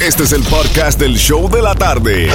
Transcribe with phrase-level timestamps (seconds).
[0.00, 2.30] Este es el podcast del show de la tarde.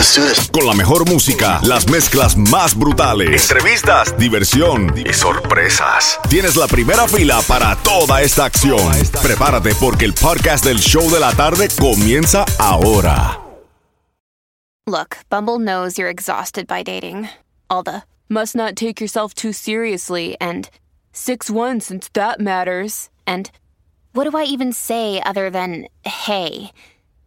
[0.51, 6.19] Con la mejor música, las mezclas más brutales, entrevistas, diversión y sorpresas.
[6.29, 8.91] Tienes la primera fila para toda esta acción.
[9.21, 13.39] Prepárate porque el podcast del show de la tarde comienza ahora.
[14.85, 17.29] Look, Bumble knows you're exhausted by dating.
[17.69, 20.69] All the must not take yourself too seriously and
[21.13, 23.09] 6 1 since that matters.
[23.25, 23.49] And
[24.11, 26.73] what do I even say other than hey?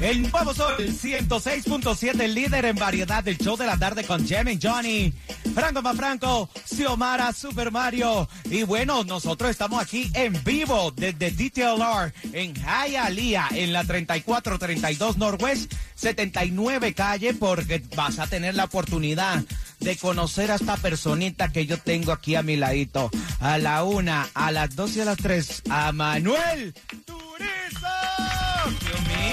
[0.00, 5.12] El nuevo sol 106.7, líder en variedad del show de la tarde con Jamie Johnny,
[5.54, 8.26] Franco Franco, Xiomara, Super Mario.
[8.46, 15.70] Y bueno, nosotros estamos aquí en vivo desde DTLR en Hialeah, en la 3432 Northwest
[15.96, 19.44] 79 calle, porque vas a tener la oportunidad
[19.80, 23.10] de conocer a esta personita que yo tengo aquí a mi ladito.
[23.40, 26.72] A la una, a las dos y a las tres, a Manuel
[27.04, 28.09] Turizo.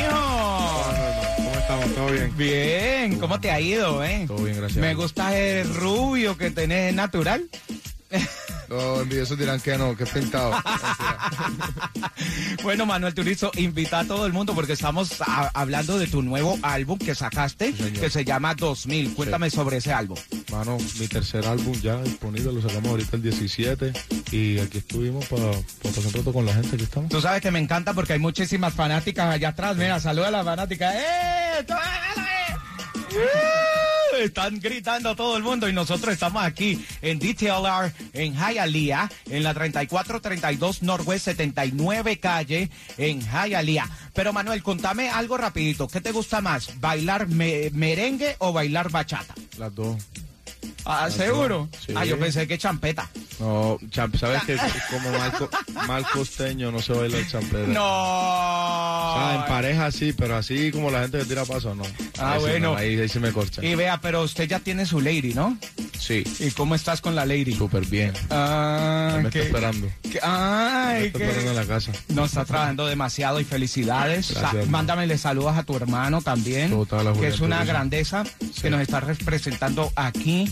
[0.07, 1.35] Dios mío.
[1.37, 1.95] ¿Cómo estamos?
[1.95, 2.37] ¿Todo bien?
[2.37, 4.25] Bien, ¿cómo te ha ido, eh?
[4.27, 4.79] Todo bien, gracias.
[4.79, 7.49] Me gusta el rubio que tenés natural.
[8.69, 10.51] Los envidiosos dirán que no, que es pintado.
[12.63, 16.57] bueno, Manuel Turizo, invita a todo el mundo porque estamos a- hablando de tu nuevo
[16.61, 19.13] álbum que sacaste, Sí, que se llama 2000.
[19.13, 20.17] Cuéntame sobre ese álbum.
[20.51, 23.93] Mano, mi tercer álbum ya disponible, lo sacamos ahorita el 17
[24.31, 25.51] y aquí estuvimos para
[25.83, 27.09] pasar un rato con la gente, aquí estamos.
[27.09, 29.77] Tú sabes que me encanta porque hay muchísimas fanáticas allá atrás.
[29.77, 30.93] Mira, saluda a las fanáticas.
[30.95, 31.65] ¡Eh!
[33.11, 33.86] ¡Uh!
[34.23, 39.53] Están gritando todo el mundo y nosotros estamos aquí en DTLR en Hialeah, en la
[39.53, 43.89] 3432 Northwest 79 calle en Hialeah.
[44.13, 45.87] Pero Manuel, contame algo rapidito.
[45.87, 46.79] ¿Qué te gusta más?
[46.79, 49.33] ¿Bailar me- merengue o bailar bachata?
[49.57, 49.95] Las dos.
[50.85, 51.67] Ah, Las ¿seguro?
[51.71, 51.93] dos, sí.
[51.95, 53.09] Ah, yo pensé que champeta.
[53.39, 54.57] No, champ, ¿sabes que
[54.89, 55.49] como mal, co-
[55.85, 57.67] mal costeño no se baila el champeta?
[57.67, 58.86] No.
[59.17, 61.83] Sea, en pareja sí, pero así como la gente que tira paso, no.
[62.19, 62.71] Ah, Ahí sí bueno.
[62.73, 63.63] no, ahí, ahí sí me corcha.
[63.63, 65.57] Y vea, pero usted ya tiene su lady, ¿no?
[65.97, 67.53] Sí, ¿Y cómo estás con la lady?
[67.55, 68.13] súper bien.
[68.29, 69.87] Ah, me está esperando.
[70.03, 71.91] que- Me ay, está esperando en la casa.
[72.09, 74.31] no está trabajando demasiado y felicidades.
[74.33, 76.71] Gracias, Sa- mándamele saludos a tu hermano también,
[77.19, 77.67] que es una sí.
[77.67, 78.23] grandeza
[78.61, 80.49] que nos está representando aquí.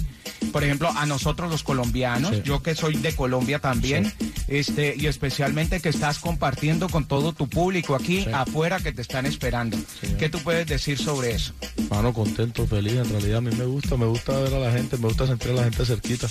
[0.52, 2.42] Por ejemplo, a nosotros los colombianos, Sí.
[2.44, 4.12] yo que soy de Colombia también,
[4.48, 8.26] este y especialmente que estás compartiendo con todo tu público aquí.
[8.56, 9.78] Afuera que te están esperando.
[10.00, 10.18] Señor.
[10.18, 11.54] ¿Qué tú puedes decir sobre eso?
[11.90, 12.94] Mano, contento, feliz.
[12.94, 15.52] En realidad a mí me gusta, me gusta ver a la gente, me gusta sentir
[15.52, 16.28] a la gente cerquita.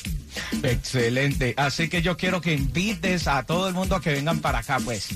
[0.62, 1.53] Excelente.
[1.59, 4.79] Así que yo quiero que invites a todo el mundo a que vengan para acá,
[4.83, 5.11] pues.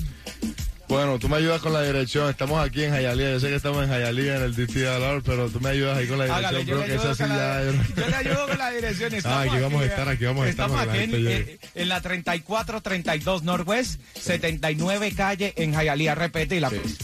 [0.89, 2.27] Bueno, tú me ayudas con la dirección.
[2.31, 3.29] Estamos aquí en Jayalía.
[3.31, 6.17] Yo sé que estamos en Jayalía, en el DTLR, pero tú me ayudas ahí con
[6.17, 6.45] la dirección.
[6.47, 9.13] Hágale, yo le que eso sí con la- ya- yo le ayudo con la dirección.
[9.13, 11.89] Estamos aquí vamos a estar, aquí vamos a estar Estamos aquí la en, eh, en
[11.89, 16.15] la 3432 Northwest, 79 calle en Hialeah.
[16.15, 16.77] Repetila, Sí.
[16.81, 16.97] pues.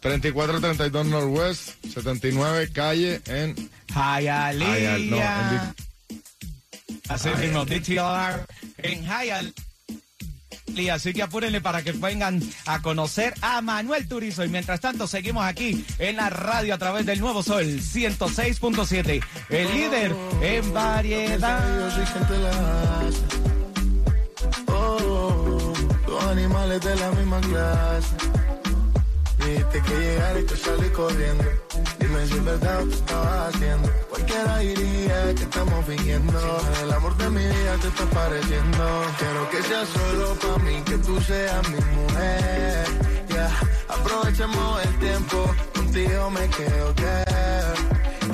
[0.00, 3.54] 3432 Northwest, 79 calle en
[3.94, 4.52] Hialeah.
[4.52, 5.74] Hialeah, no, en
[7.08, 8.46] Así mismo, DTR
[8.78, 9.04] en
[10.90, 14.44] Así que apúrenle para que vengan a conocer a Manuel Turizo.
[14.44, 19.24] Y mientras tanto, seguimos aquí en la radio a través del Nuevo Sol 106.7.
[19.48, 21.64] El líder en variedad.
[24.66, 25.72] Oh,
[26.30, 28.16] animales de la misma clase.
[29.38, 31.65] Dijiste que llegara y te salí corriendo.
[32.16, 33.90] Dime si es verdad lo que estabas haciendo.
[34.08, 36.58] Cualquiera diría que estamos fingiendo.
[36.82, 39.02] El amor de mi vida te está pareciendo.
[39.18, 42.86] Quiero que sea solo para mí, que tú seas mi mujer.
[43.28, 43.50] Ya,
[43.88, 45.54] aprovechemos el tiempo.
[45.74, 47.25] Contigo me quedo, girl.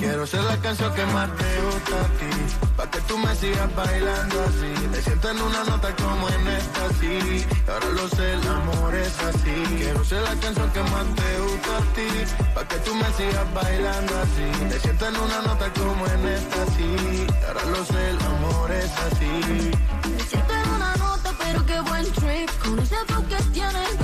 [0.02, 2.30] Quiero ser la canción que más te gusta a ti.
[2.76, 4.88] Pa' que tú me sigas bailando así.
[4.90, 7.46] Te siento en una nota como en esta, sí.
[7.68, 9.54] Ahora lo sé, el amor es así.
[9.78, 12.08] Quiero ser la canción que más te gusta a ti.
[12.52, 14.64] Pa' que tú me sigas bailando así.
[14.70, 17.26] Te siento en una nota como en esta, sí.
[17.46, 19.70] Ahora lo sé, el amor es así.
[20.10, 22.50] Me siento en una nota, pero qué buen trip.
[22.64, 24.01] Con ese flow que tienes,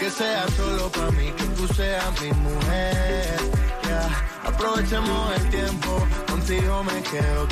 [0.00, 3.38] que sea solo para mí, que tú seas mi mujer.
[3.86, 7.46] Ya, aprovechemos el tiempo, contigo me quedo.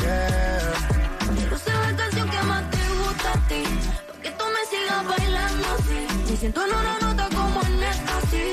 [1.37, 3.63] Quiero ser la canción que más te gusta a ti.
[4.09, 6.31] Pa' que tú me sigas bailando así.
[6.31, 8.49] Me siento en una nota como en esta, sí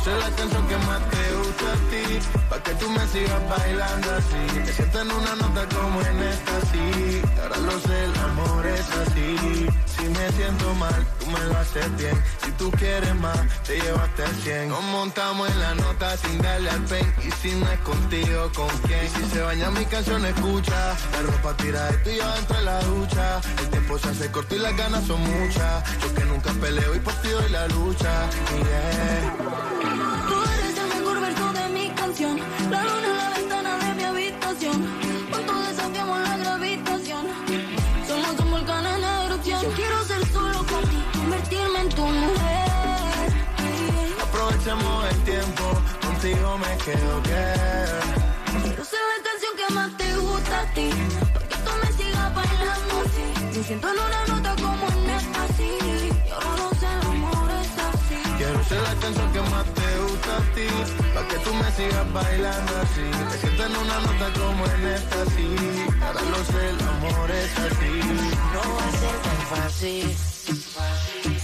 [0.00, 2.18] puse la canción que más te gusta a ti,
[2.48, 4.60] pa' que tú me sigas bailando así.
[4.64, 7.22] Te siento en una nota como en esta, sí.
[7.42, 9.66] Ahora lo sé, el amor es así.
[9.86, 12.16] Si me siento mal, tú me lo haces bien.
[12.42, 14.68] Si tú quieres más, te llevaste al 100.
[14.68, 17.14] Nos montamos en la nota sin darle al pen.
[17.26, 19.04] Y si no es contigo, ¿con quién?
[19.04, 20.96] Y si se baña mi canción, escucha.
[21.12, 23.40] La ropa tira de ti entre la ducha.
[23.58, 25.84] El tiempo se hace corto y las ganas son muchas.
[26.00, 28.30] Yo que nunca peleo y por ti doy la lucha.
[28.60, 29.39] Yeah.
[46.70, 47.42] Me quedo que.
[48.62, 50.90] Quiero ser la canción que más te gusta a ti.
[51.34, 53.26] Para que tú me sigas bailando así.
[53.56, 55.70] Me siento en una nota como en esta, así.
[56.26, 58.18] Y ahora no sé, el amor es así.
[58.38, 60.68] Quiero ser la canción que más te gusta a ti,
[61.14, 63.06] pa' que tú me sigas bailando así.
[63.30, 65.48] Me siento en una nota como en esta, sí.
[66.02, 67.92] Ahora lo sé, el amor es así.
[68.54, 71.39] No va a ser tan fácil.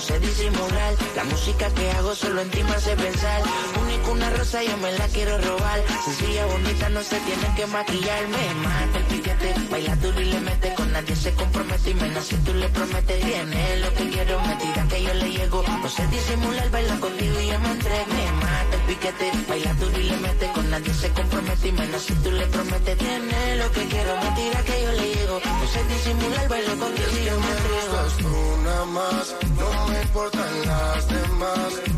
[0.00, 0.94] no sé disimular.
[1.14, 3.42] La música que hago solo en ti me hace pensar.
[3.82, 5.82] Único una rosa, yo me la quiero robar.
[6.04, 8.26] Sencilla, bonita, no se tiene que maquillar.
[8.28, 10.79] Me mata el piquete, baila duro y le mete.
[11.00, 13.24] Nadie se compromete y menos si tú le prometes.
[13.24, 15.64] Viene lo que quiero, me tira que yo le llego.
[15.82, 18.12] No sé disimular, baila contigo y yo me entrego.
[18.12, 20.52] Me mata el piquete, baila duro y le mete.
[20.52, 22.98] Con nadie se compromete y menos si tú le prometes.
[22.98, 25.40] Tiene lo que quiero, me tira que yo le llego.
[25.42, 27.96] No sé disimular, baila contigo y yo me entrego.
[28.18, 31.89] tú nada más, no me importan las demás.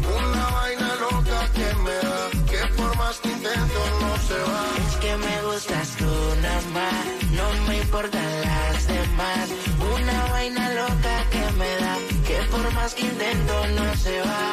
[12.93, 14.53] Más que intento no se va.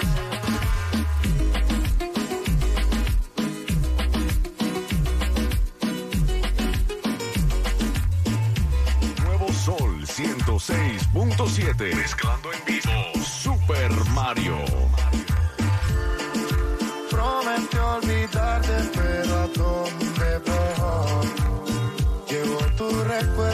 [9.24, 11.96] Nuevo Sol 106.7.
[11.96, 13.24] Mezclando en vivo.
[13.24, 14.58] Super Mario.
[17.10, 21.28] Prometí olvidarte, pero ¿a dónde voy?
[22.30, 23.49] Llevo tu recuerdo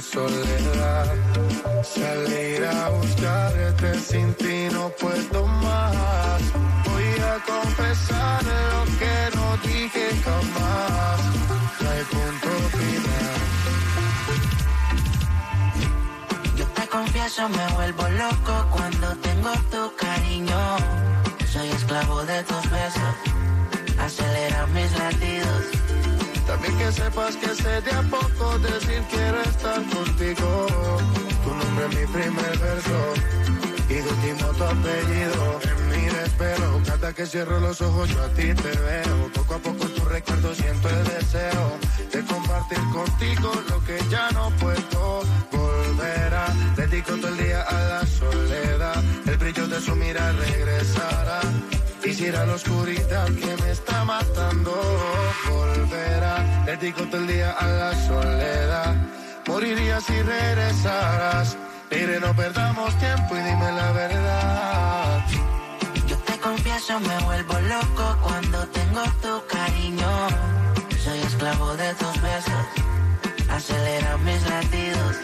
[0.00, 1.06] soledad.
[1.82, 6.42] Salir a buscarte sin ti no puedo más.
[6.84, 11.20] Voy a confesar lo que no dije jamás.
[11.80, 13.38] No hay punto final.
[16.56, 20.76] Yo te confieso, me vuelvo loco cuando tengo tu cariño.
[21.52, 23.14] Soy esclavo de tus besos,
[23.98, 25.85] acelera mis latidos.
[26.86, 30.66] Que sepas que sé de a poco decir quiero estar contigo.
[31.42, 32.98] Tu nombre es mi primer verso
[33.88, 35.60] y de último tu apellido.
[35.64, 39.32] En mi espero, cada que cierro los ojos yo a ti te veo.
[39.34, 41.76] Poco a poco tu recuerdo siento el deseo
[42.12, 46.54] de compartir contigo lo que ya no puedo volver a.
[46.76, 51.40] Dedico todo el día a la soledad, el brillo de su mirada regresará.
[52.16, 54.72] Quisiera la oscuridad que me está matando
[55.50, 56.64] volverá.
[56.64, 58.94] Dedico todo el día a la soledad.
[59.46, 61.58] Moriría si regresaras.
[61.90, 65.26] Mire, no perdamos tiempo y dime la verdad.
[66.06, 70.08] Yo te confieso, me vuelvo loco cuando tengo tu cariño.
[71.04, 72.64] Soy esclavo de tus besos,
[73.50, 75.16] acelera mis latidos.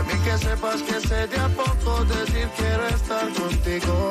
[0.00, 4.10] También que sepas que sé de a poco decir quiero estar contigo.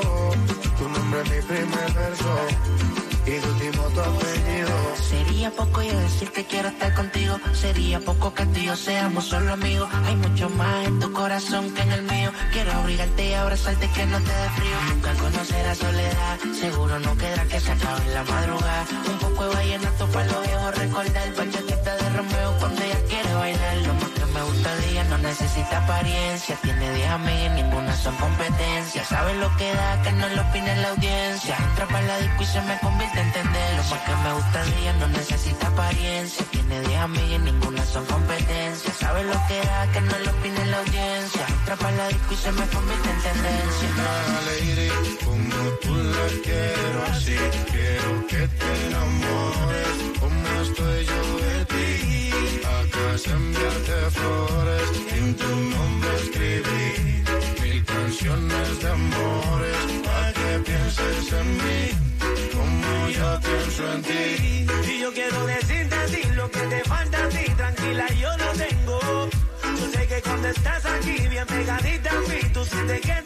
[0.77, 2.35] Tu nombre es mi primer verso
[3.25, 4.69] y tu último tu apellido.
[5.09, 7.39] Sería poco yo decir que quiero estar contigo.
[7.53, 9.89] Sería poco que tú y yo seamos solo amigos.
[10.05, 12.31] Hay mucho más en tu corazón que en el mío.
[12.53, 14.77] Quiero abrigarte y abrazarte que no te dé frío.
[14.89, 16.37] Nunca conocerás soledad.
[16.59, 18.85] Seguro no quedará que se acabe en la madrugada.
[19.11, 21.33] Un poco de vallenato para los viejos recordar.
[21.35, 21.78] Bachatita
[25.19, 26.55] necesita apariencia.
[26.61, 29.03] Tiene 10 amigas, ninguna son competencia.
[29.05, 31.57] Sabe lo que da, que no lo opine la audiencia.
[31.57, 33.77] Entra para la disco y se me convierte en entender.
[33.77, 36.45] Lo más que me gusta de ella no necesita apariencia.
[36.51, 38.93] Tiene 10 amigas, ninguna son competencia.
[38.93, 41.45] Sabe lo que da, que no lo opine la audiencia.
[41.47, 43.89] Entra para la disco y se me convierte en tendencia.
[45.25, 47.35] Como tú la quiero así.
[47.71, 51.39] Quiero que te enamores, como estoy yo
[53.27, 57.23] enviarte flores, en tu nombre escribí
[57.61, 61.81] mil canciones de amores, para que pienses en mí,
[62.53, 64.91] como yo pienso en ti.
[64.91, 68.51] Y yo quiero decirte a ti lo que te falta a ti, tranquila yo lo
[68.53, 69.29] tengo.
[69.79, 73.18] Yo sé que cuando estás aquí bien pegadita a mí, tú que te quiero.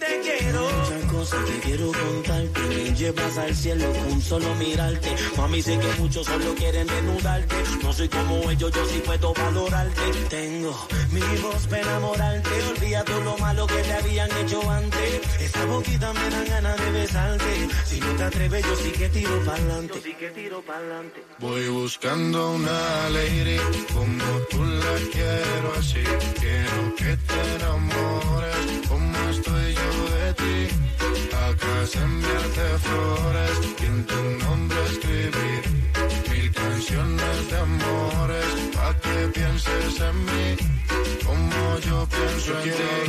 [3.14, 5.16] Llevas al cielo con solo mirarte.
[5.38, 7.56] Mami, sé que muchos solo quieren desnudarte.
[7.84, 10.02] No soy como ellos, yo sí puedo valorarte.
[10.30, 12.50] Tengo mi voz para enamorarte.
[12.70, 15.22] Olvida todo lo malo que te habían hecho antes.
[15.42, 17.68] Esa boquita me dan ganas de besarte.
[17.86, 19.94] Si no te atreves, yo sí que tiro pa'lante.
[19.96, 21.24] Yo sí que tiro pa'lante.
[21.40, 23.58] Voy buscando una lady
[23.94, 26.04] como tú la quiero así.
[26.40, 30.23] Quiero que te enamores como estoy yo de.
[31.54, 35.62] Acá enviarte flores y en tu nombre escribir
[36.32, 40.48] mil canciones de amores pa' que pienses en mí.
[41.24, 43.03] Como yo pienso en quiero hablarte,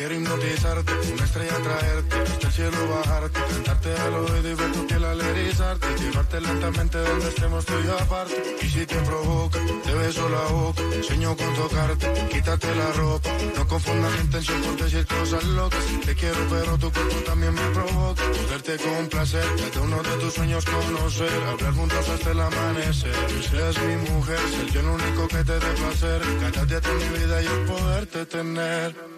[0.00, 4.86] quiero hipnotizarte, una estrella traerte, hasta el cielo bajarte, cantarte al oído y ver tu
[4.86, 8.56] piel al erizarte, llevarte lentamente donde estemos tú y aparte.
[8.62, 13.68] Y si te provoca, te beso la boca, sueño con tocarte, quítate la ropa, no
[13.68, 15.84] confundas intención por decir cosas locas.
[16.06, 20.64] Te quiero pero tu cuerpo también me provoca, poderte complacer, desde uno de tus sueños
[20.64, 23.14] conocer, hablar juntos hasta el amanecer.
[23.50, 27.42] Seas mi mujer, ser yo el único que te dé placer, cada día mi vida
[27.42, 29.09] yo poderte tener.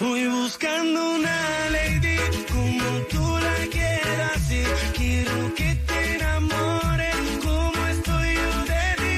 [0.00, 2.18] Voy buscando una lady
[2.52, 4.62] como tú la quieras y
[4.96, 9.16] quiero que te enamores como estoy yo de ti.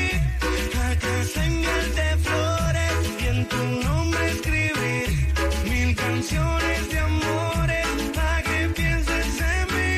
[0.78, 5.34] Acá enviarte flores y en tu nombre escribir
[5.68, 9.92] mil canciones de amores para que pienses en mí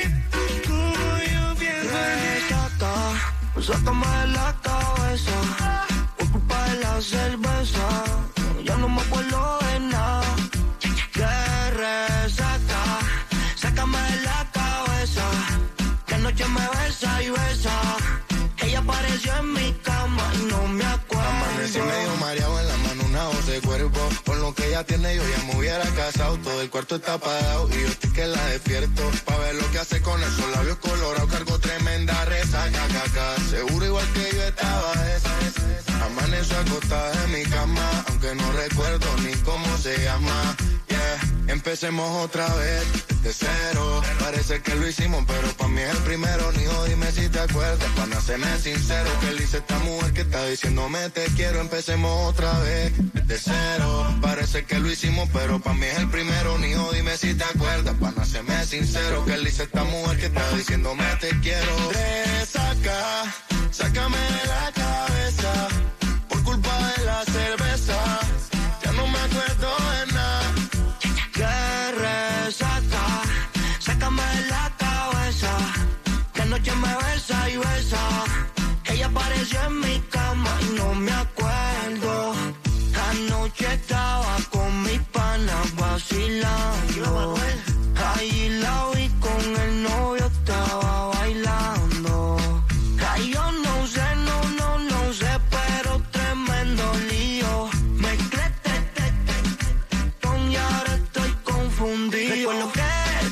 [0.66, 2.54] como yo pienso en ti.
[3.54, 4.51] De la
[23.30, 23.60] de.
[24.24, 26.36] Con lo que ella tiene, yo ya me hubiera casado.
[26.38, 29.02] Todo el cuarto está apagado y yo estoy que la despierto.
[29.24, 31.30] Pa' ver lo que hace con esos labios colorados.
[31.30, 33.36] Cargo tremenda resaca, caca.
[33.50, 36.04] Seguro igual que yo estaba esa.
[36.06, 40.56] Amaneció acostada en mi cama, aunque no recuerdo ni cómo se llama.
[41.48, 44.02] Empecemos otra vez, de cero.
[44.20, 46.52] Parece que lo hicimos, pero pa' mí es el primero.
[46.52, 49.10] Nijo, dime si te acuerdas, para hacerme sincero.
[49.20, 51.60] Que le hice esta mujer que está diciéndome te quiero.
[51.60, 52.92] Empecemos otra vez,
[53.26, 54.14] de cero.
[54.20, 56.58] Parece que lo hicimos, pero pa' mí es el primero.
[56.58, 59.24] Nijo, dime si te acuerdas, para hacerme sincero.
[59.24, 61.72] Que le hice esta mujer que está diciéndome te quiero.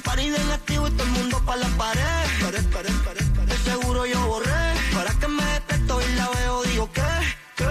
[0.00, 2.26] El party del activo y todo el mundo pa' la pared.
[2.40, 3.48] Pared, pared, pared, pared.
[3.50, 4.62] De seguro yo borré.
[4.94, 7.10] Para que me despierto y la veo, digo que,
[7.58, 7.70] que,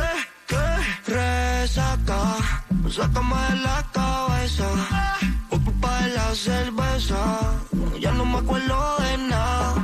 [0.50, 1.12] que.
[1.12, 2.19] Resaca,
[2.89, 4.67] sácame de la cabeza.
[5.50, 7.21] Por culpa de la cerveza.
[8.00, 9.78] Ya no me acuerdo de nada.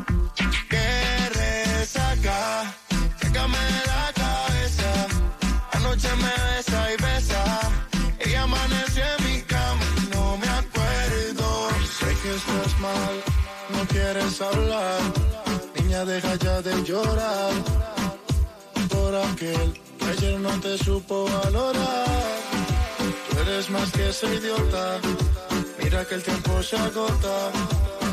[15.75, 17.53] Niña, deja ya de llorar.
[18.89, 22.05] Por aquel que ayer no te supo valorar.
[23.29, 24.99] Tú eres más que ese idiota.
[25.81, 27.51] Mira que el tiempo se agota.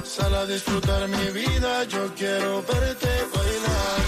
[0.04, 4.00] Sal a disfrutar mi vida, yo quiero verte bailar.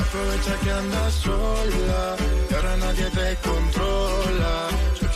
[0.00, 2.16] Aprovecha que andas sola,
[2.48, 4.07] que ahora nadie te controla.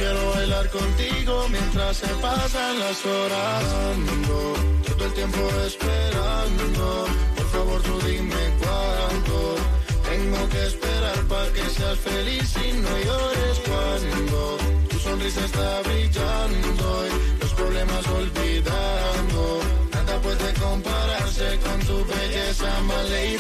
[0.03, 3.65] Quiero bailar contigo mientras se pasan las horas.
[3.95, 4.55] Ando
[4.85, 7.07] todo el tiempo esperando.
[7.37, 9.55] Por favor, tú dime cuándo.
[10.11, 14.59] Tengo que esperar para que seas feliz y no llores cuando
[14.91, 19.61] tu sonrisa está brillando y los problemas olvidando.
[19.93, 23.39] Nada puede compararse con tu belleza, my.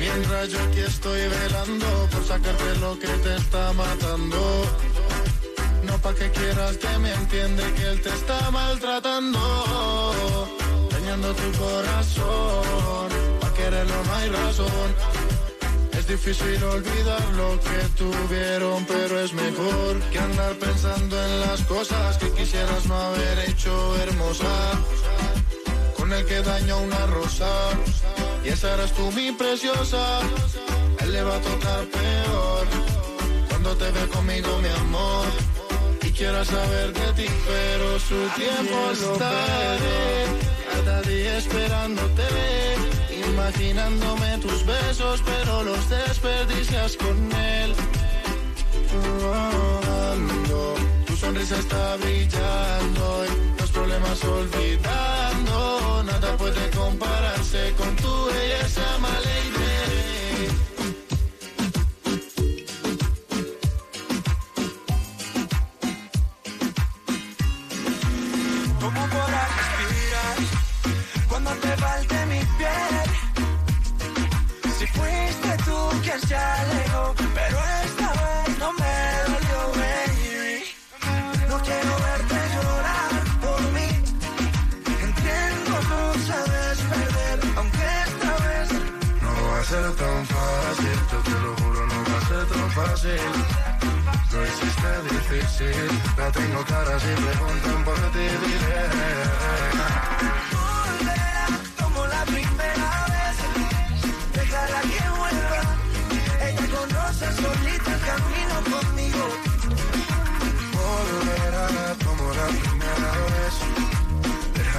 [0.00, 4.93] Mientras yo aquí estoy velando por sacarte lo que te está matando.
[6.04, 9.40] Pa' que quieras que me entiende que él te está maltratando.
[10.90, 13.08] Dañando tu corazón.
[13.40, 14.88] Pa' quererlo no hay razón.
[15.92, 22.18] Es difícil olvidar lo que tuvieron, pero es mejor que andar pensando en las cosas
[22.18, 24.54] que quisieras no haber hecho hermosa.
[25.96, 27.48] Con el que daño una rosa,
[28.44, 30.20] y esa eras tú mi preciosa.
[31.00, 32.66] Él le va a tocar peor
[33.48, 35.53] cuando te ve conmigo, mi amor.
[36.14, 40.26] Y quiera saber de ti, pero su tiempo estaré.
[40.72, 42.22] Cada día esperándote
[43.28, 47.74] Imaginándome tus besos, pero los desperdicias con él.
[51.06, 56.02] Tu sonrisa está brillando y los problemas olvidando.
[56.04, 59.63] Nada puede compararse con tu belleza, my lady.
[76.32, 78.96] Alejó, pero esta vez no me
[79.28, 80.64] dolió, baby.
[81.48, 83.12] No quiero verte llorar
[83.42, 83.88] por mí.
[85.06, 88.68] Entiendo, no sabes perder, aunque esta vez
[89.22, 92.70] No va a ser tan fácil, yo te lo juro, no va a ser tan
[92.70, 93.20] fácil.
[94.32, 99.83] Lo hiciste difícil, la tengo clara si preguntan por ti, diré.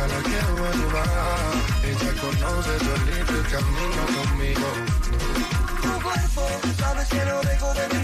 [0.05, 1.03] Déjala que vuelva.
[1.83, 4.67] Ella conoce solita el camino conmigo.
[5.81, 6.43] Tu cuerpo,
[6.77, 7.94] sabes que no dejo de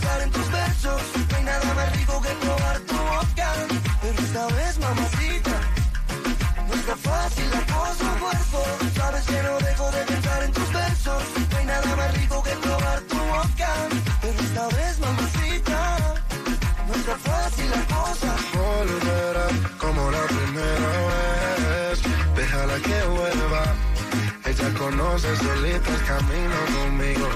[24.91, 27.27] conoce solita el camino conmigo.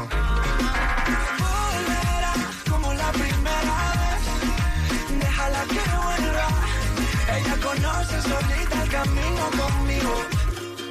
[1.39, 2.33] Volverá
[2.69, 4.23] como la primera vez.
[5.19, 6.47] Déjala que vuelva.
[7.35, 10.13] Ella conoce solita el camino conmigo.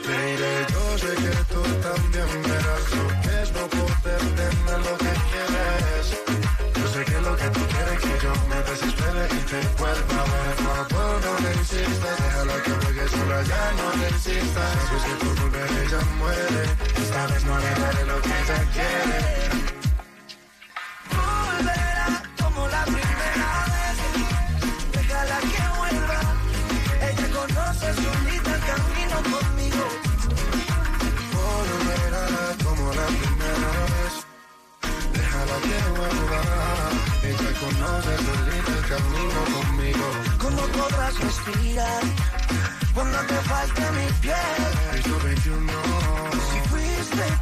[0.08, 5.12] Mire, yo sé que tú también verás lo que es no poder tener lo que
[5.30, 6.04] quieres.
[6.76, 10.26] Yo sé que lo que tú quieres que yo me desespere y te vuelva a
[10.32, 10.54] ver.
[10.64, 14.70] Por favor, no le insistas, déjala que juegue sola, ya no le insistas.
[14.88, 15.33] Sabes que volver
[16.18, 16.62] muere,
[17.02, 19.20] esta vez no daré lo que ella quiere.
[21.10, 23.96] Volverá como la primera vez.
[24.92, 26.20] Déjala que vuelva.
[27.08, 29.84] Ella conoce solita el camino conmigo.
[31.36, 32.26] Volverá
[32.64, 34.12] como la primera vez.
[35.12, 36.40] Déjala que vuelva.
[37.30, 40.06] Ella conoce solita el camino conmigo.
[40.38, 42.02] ¿Cómo podrás respirar
[42.94, 44.70] cuando te falte mi piel?
[44.92, 45.73] Piso 21.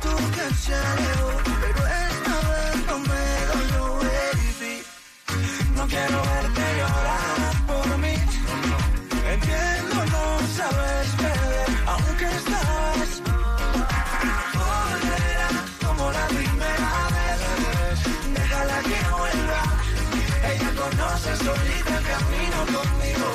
[0.02, 4.82] Pero esta vez no me dolió, baby.
[5.76, 8.14] No quiero verte llorar por mí.
[9.32, 10.24] Entiendo, no
[10.56, 13.22] sabes perder, aunque estás.
[14.54, 15.50] Volverá
[15.86, 17.38] como la primera vez.
[18.34, 19.62] Déjala que vuelva.
[20.50, 23.28] Ella conoce solita el camino conmigo.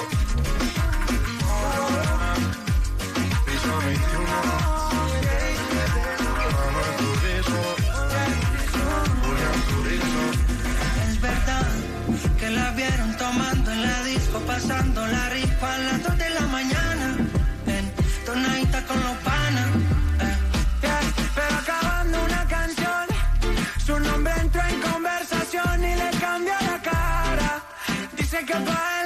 [3.46, 4.77] Piso 21.
[14.58, 17.16] Pasando la rico a las 2 de la mañana.
[17.68, 17.86] En
[18.26, 19.68] tonadita con los panas.
[20.28, 20.38] eh.
[21.36, 23.06] Pero acabando una canción,
[23.86, 27.62] su nombre entró en conversación y le cambió la cara.
[28.18, 28.97] Dice que va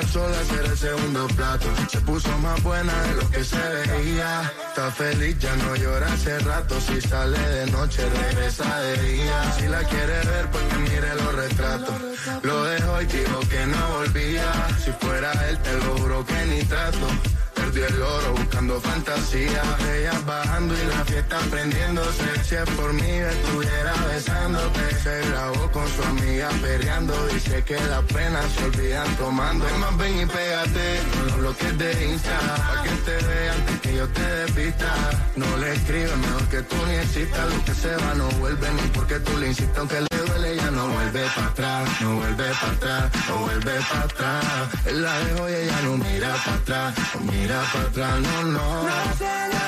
[0.00, 1.66] estar sola será el segundo plato.
[1.88, 4.52] Se puso más buena de lo que se veía.
[4.68, 6.80] Está feliz, ya no llora hace rato.
[6.80, 9.52] Si sale de noche, regresa de día.
[9.58, 11.94] Si la quiere ver, pues que mire los retratos.
[12.42, 14.68] Lo dejo y dijo que no volvía.
[14.84, 17.33] Si fuera él, te lo juro que ni trato
[17.74, 19.62] perdió el oro buscando fantasía.
[19.94, 22.44] Ella bajando y la fiesta prendiéndose.
[22.44, 24.94] Si es por mí, estuviera besándote.
[25.02, 27.26] Se grabó con su amiga perreando.
[27.28, 29.66] Dice que las penas se olvidan tomando.
[29.78, 32.38] Más, ven y pégate con los bloques de Insta.
[32.38, 34.90] Pa' que te vea antes que yo te despista.
[35.36, 37.52] No le escribe mejor que tú ni existas.
[37.52, 39.78] Lo que se va no vuelve ni porque tú le insistas.
[39.78, 42.00] Aunque le duele, ya no vuelve para atrás.
[42.00, 44.44] No vuelve para atrás, no vuelve para atrás.
[44.86, 46.94] Él la dejó y ella no mira para atrás.
[47.14, 48.42] No mira para atrás, no.
[48.52, 49.63] No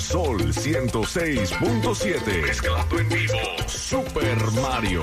[0.00, 2.42] Sol 106.7.
[2.42, 3.38] Mezclando en vivo.
[3.66, 5.02] Super Mario.